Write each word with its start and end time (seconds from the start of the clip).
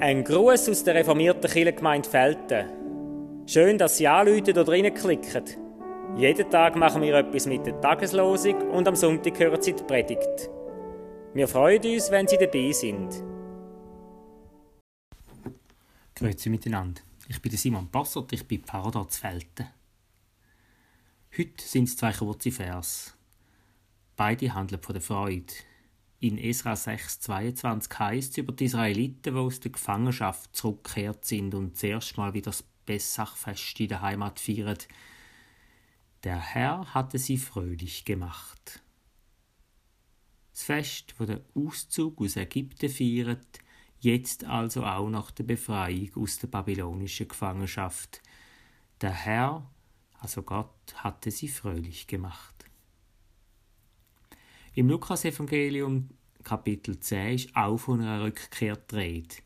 Ein 0.00 0.22
Gruß 0.22 0.68
aus 0.68 0.84
der 0.84 0.96
reformierten 0.96 1.50
Kirchengemeinde 1.50 2.08
Felten. 2.08 2.68
Schön, 3.46 3.78
dass 3.78 3.96
Sie 3.96 4.06
anrufen 4.06 4.50
oder 4.50 4.68
reinklicken. 4.68 5.44
Jeden 6.16 6.50
Tag 6.50 6.76
machen 6.76 7.02
wir 7.02 7.14
etwas 7.14 7.46
mit 7.46 7.66
der 7.66 7.80
Tageslosung 7.80 8.70
und 8.70 8.86
am 8.86 8.96
Sonntag 8.96 9.38
hören 9.38 9.60
Sie 9.60 9.72
die 9.72 9.82
Predigt. 9.82 10.50
Wir 11.32 11.48
freuen 11.48 11.82
uns, 11.84 12.10
wenn 12.10 12.28
Sie 12.28 12.36
dabei 12.36 12.70
sind. 12.72 13.24
Grüezi 16.14 16.50
miteinander. 16.50 17.00
Ich 17.26 17.40
bin 17.42 17.52
Simon 17.52 17.90
Bassert, 17.90 18.32
ich 18.32 18.46
bin 18.46 18.62
Pfarrer 18.62 19.08
zu 19.08 19.20
Felten. 19.20 19.66
Heute 21.36 21.64
sind 21.64 21.88
es 21.88 21.96
zwei 21.96 22.12
kurze 22.12 22.52
Vers. 22.52 23.16
Beide 24.16 24.54
handeln 24.54 24.80
von 24.80 24.92
der 24.92 25.02
Freude. 25.02 25.52
In 26.20 26.38
Esra 26.38 26.72
6,22 26.72 27.98
heißt 27.98 28.30
es 28.32 28.38
über 28.38 28.52
die 28.52 28.64
Israeliten, 28.64 29.34
die 29.34 29.38
aus 29.38 29.60
der 29.60 29.72
Gefangenschaft 29.72 30.54
zurückgekehrt 30.56 31.24
sind 31.24 31.54
und 31.54 31.76
zuerst 31.76 32.16
mal 32.16 32.32
wieder 32.32 32.50
das 32.50 32.64
Pessachfest 32.86 33.80
in 33.80 33.88
der 33.88 34.02
Heimat 34.02 34.40
feiern. 34.40 34.78
Der 36.22 36.38
Herr 36.38 36.94
hatte 36.94 37.18
sie 37.18 37.36
fröhlich 37.36 38.04
gemacht. 38.04 38.82
Das 40.52 40.62
Fest, 40.62 41.14
wo 41.18 41.24
der 41.24 41.42
Auszug 41.54 42.20
aus 42.20 42.36
Ägypten 42.36 42.88
feiert, 42.88 43.58
jetzt 44.00 44.44
also 44.44 44.84
auch 44.84 45.10
nach 45.10 45.30
der 45.32 45.44
Befreiung 45.44 46.10
aus 46.14 46.38
der 46.38 46.46
babylonischen 46.46 47.28
Gefangenschaft. 47.28 48.22
Der 49.00 49.10
Herr, 49.10 49.70
also 50.20 50.42
Gott, 50.42 50.94
hatte 50.94 51.30
sie 51.30 51.48
fröhlich 51.48 52.06
gemacht. 52.06 52.63
Im 54.76 54.88
Lukasevangelium 54.88 56.08
Kapitel 56.42 56.98
10 56.98 57.34
ist 57.34 57.54
auch 57.54 57.76
von 57.76 58.00
einer 58.00 58.24
Rückkehr 58.24 58.74
die 58.76 58.94
Rede. 58.96 59.36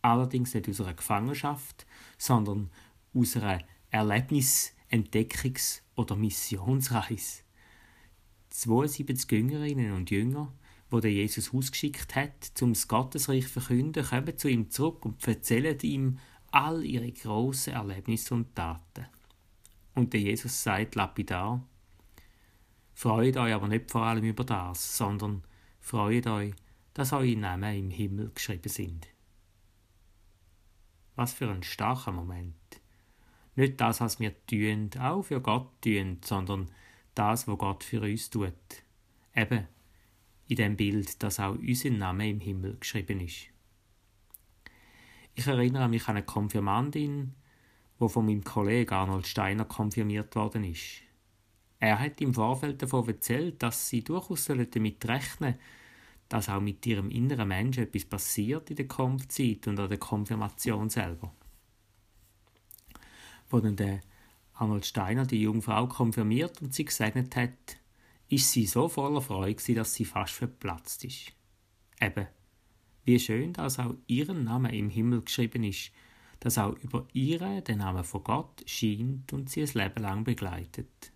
Allerdings 0.00 0.54
nicht 0.54 0.66
aus 0.66 0.80
einer 0.80 0.94
Gefangenschaft, 0.94 1.84
sondern 2.16 2.70
aus 3.12 3.36
einer 3.36 3.58
Erlebnis-, 3.90 4.72
Entdeckungs- 4.90 5.82
oder 5.94 6.16
Missionsreise. 6.16 7.42
72 8.48 9.30
Jüngerinnen 9.30 9.92
und 9.92 10.10
Jünger, 10.10 10.50
der 10.90 11.12
Jesus 11.12 11.52
ausgeschickt 11.52 12.14
hat, 12.14 12.62
um 12.62 12.72
das 12.72 12.88
Gottesreich 12.88 13.44
zu 13.44 13.60
verkünden, 13.60 14.06
kommen 14.06 14.38
zu 14.38 14.48
ihm 14.48 14.70
zurück 14.70 15.04
und 15.04 15.28
erzählen 15.28 15.78
ihm 15.82 16.18
all 16.50 16.82
ihre 16.82 17.12
grossen 17.12 17.74
Erlebnisse 17.74 18.32
und 18.32 18.56
Taten. 18.56 19.04
Und 19.94 20.14
der 20.14 20.20
Jesus 20.20 20.62
sagt 20.62 20.94
lapidar, 20.94 21.62
Freut 22.94 23.36
euch 23.36 23.52
aber 23.52 23.68
nicht 23.68 23.90
vor 23.90 24.02
allem 24.02 24.24
über 24.24 24.44
das, 24.44 24.96
sondern 24.96 25.42
freut 25.80 26.26
euch, 26.26 26.54
dass 26.94 27.12
eure 27.12 27.36
Namen 27.36 27.76
im 27.76 27.90
Himmel 27.90 28.30
geschrieben 28.34 28.68
sind. 28.68 29.08
Was 31.16 31.32
für 31.32 31.50
ein 31.50 31.62
starker 31.62 32.12
Moment. 32.12 32.54
Nicht 33.54 33.80
das, 33.80 34.00
was 34.00 34.18
wir 34.18 34.34
tun, 34.46 34.90
auch 34.98 35.22
für 35.22 35.40
Gott 35.40 35.68
tun, 35.82 36.20
sondern 36.24 36.70
das, 37.14 37.46
was 37.46 37.58
Gott 37.58 37.84
für 37.84 38.00
uns 38.00 38.30
tut. 38.30 38.52
Eben 39.34 39.68
in 40.48 40.56
dem 40.56 40.76
Bild, 40.76 41.22
dass 41.22 41.40
auch 41.40 41.54
unser 41.54 41.90
Name 41.90 42.30
im 42.30 42.40
Himmel 42.40 42.76
geschrieben 42.78 43.20
ist. 43.20 43.46
Ich 45.34 45.46
erinnere 45.46 45.88
mich 45.88 46.08
an 46.08 46.16
eine 46.16 46.24
Konfirmandin, 46.24 47.34
wo 47.98 48.08
von 48.08 48.26
meinem 48.26 48.44
Kollegen 48.44 48.92
Arnold 48.92 49.26
Steiner 49.26 49.64
konfirmiert 49.64 50.34
worden 50.34 50.64
ist. 50.64 51.02
Er 51.82 51.98
hat 51.98 52.20
im 52.20 52.32
Vorfeld 52.32 52.80
davon 52.80 53.08
erzählt, 53.08 53.60
dass 53.60 53.88
sie 53.88 54.04
durchaus 54.04 54.44
damit 54.44 55.04
rechnen 55.08 55.56
dass 56.28 56.48
auch 56.48 56.60
mit 56.60 56.86
ihrem 56.86 57.10
inneren 57.10 57.48
Menschen 57.48 57.82
etwas 57.82 58.04
passiert 58.04 58.70
in 58.70 58.76
der 58.76 58.86
Konfzeit 58.86 59.66
und 59.66 59.80
an 59.80 59.88
der 59.88 59.98
Konfirmation 59.98 60.88
selber. 60.88 61.34
Wo 63.50 63.58
dann 63.58 63.74
der 63.74 64.00
Arnold 64.54 64.86
Steiner 64.86 65.26
die 65.26 65.42
junge 65.42 65.60
Frau 65.60 65.88
konfirmiert 65.88 66.62
und 66.62 66.72
sie 66.72 66.84
gesegnet 66.84 67.34
hat, 67.34 67.76
ist 68.28 68.52
sie 68.52 68.64
so 68.64 68.88
voller 68.88 69.20
Freude, 69.20 69.74
dass 69.74 69.92
sie 69.92 70.04
fast 70.04 70.34
verplatzt 70.34 71.04
ist. 71.04 71.32
Eben, 72.00 72.28
wie 73.04 73.18
schön, 73.18 73.52
dass 73.54 73.80
auch 73.80 73.96
ihren 74.06 74.44
Name 74.44 74.74
im 74.74 74.88
Himmel 74.88 75.22
geschrieben 75.22 75.64
ist, 75.64 75.90
dass 76.38 76.58
auch 76.58 76.76
über 76.78 77.08
ihre 77.12 77.60
der 77.60 77.76
Name 77.76 78.04
von 78.04 78.22
Gott 78.22 78.62
scheint 78.66 79.32
und 79.32 79.50
sie 79.50 79.62
ein 79.62 79.70
Leben 79.74 80.02
lang 80.02 80.24
begleitet. 80.24 81.12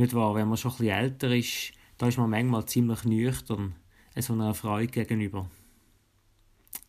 Nicht 0.00 0.14
wahr, 0.14 0.34
wenn 0.34 0.48
man 0.48 0.56
schon 0.56 0.70
ein 0.70 0.78
bisschen 0.78 0.96
älter 0.96 1.36
ist, 1.36 1.72
da 1.98 2.08
ist 2.08 2.16
man 2.16 2.30
manchmal 2.30 2.64
ziemlich 2.64 3.04
nüchtern 3.04 3.74
so 4.16 4.32
einer 4.32 4.54
Freude 4.54 4.90
gegenüber. 4.90 5.50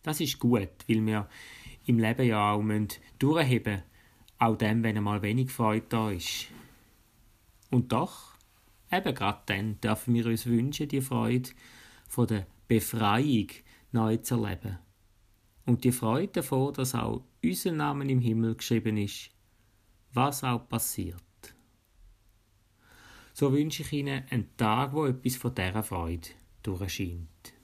Das 0.02 0.18
ist 0.22 0.38
gut, 0.38 0.70
weil 0.88 1.04
wir 1.04 1.28
im 1.84 1.98
Leben 1.98 2.26
ja 2.26 2.52
auch 2.52 2.64
durchheben 3.18 3.74
müssen, 3.74 3.86
auch 4.38 4.56
dann, 4.56 4.82
wenn 4.82 4.96
einmal 4.96 5.20
wenig 5.20 5.50
Freude 5.50 5.84
da 5.90 6.10
ist. 6.10 6.46
Und 7.70 7.92
doch, 7.92 8.32
eben 8.90 9.14
gerade 9.14 9.42
dann, 9.44 9.78
dürfen 9.82 10.14
wir 10.14 10.24
uns 10.24 10.46
wünschen, 10.46 10.88
die 10.88 11.02
Freude 11.02 11.50
von 12.08 12.28
der 12.28 12.46
Befreiung 12.66 13.48
neu 13.90 14.16
zu 14.16 14.42
erleben. 14.42 14.78
Und 15.66 15.84
die 15.84 15.92
Freude 15.92 16.32
davon, 16.32 16.72
dass 16.72 16.94
auch 16.94 17.22
unser 17.44 17.72
Name 17.72 18.10
im 18.10 18.20
Himmel 18.20 18.54
geschrieben 18.54 18.96
ist, 18.96 19.28
was 20.14 20.42
auch 20.44 20.66
passiert 20.66 21.22
so 23.32 23.52
wünsche 23.52 23.82
ich 23.82 23.92
Ihnen 23.92 24.24
einen 24.30 24.56
Tag, 24.56 24.92
wo 24.92 25.06
etwas 25.06 25.36
von 25.36 25.54
dieser 25.54 25.82
Freude 25.82 26.28
durchscheint. 26.62 27.54